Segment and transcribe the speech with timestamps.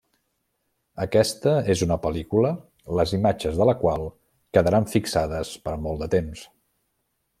[1.03, 2.53] Aquesta és una pel·lícula,
[3.01, 4.07] les imatges de la qual
[4.59, 6.43] quedaran fixades per molt de temps.